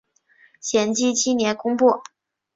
[0.59, 2.01] 咸丰七年攻破。